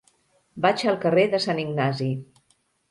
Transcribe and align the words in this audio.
Vaig 0.67 0.85
al 0.93 0.97
carrer 1.05 1.27
de 1.37 1.43
Sant 1.47 1.63
Ignasi. 1.69 2.13